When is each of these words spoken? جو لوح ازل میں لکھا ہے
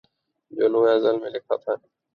جو 0.51 0.65
لوح 0.67 0.87
ازل 0.95 1.15
میں 1.21 1.29
لکھا 1.29 1.55
ہے 1.67 1.75